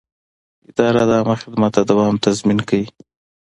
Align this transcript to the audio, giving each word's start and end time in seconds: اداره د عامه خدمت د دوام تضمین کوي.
اداره 0.69 1.03
د 1.09 1.11
عامه 1.17 1.35
خدمت 1.41 1.71
د 1.77 1.79
دوام 1.89 2.15
تضمین 2.25 2.59
کوي. 2.69 2.87